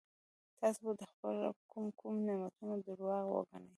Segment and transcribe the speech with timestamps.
[0.59, 3.67] تاسو به د خپل رب کوم کوم نعمتونه درواغ وګڼئ.